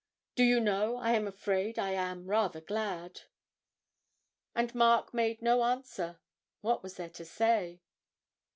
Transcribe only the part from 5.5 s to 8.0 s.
answer; what was there to say?